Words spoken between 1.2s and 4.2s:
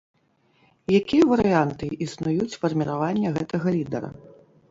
варыянты існуюць фарміравання гэтага лідара?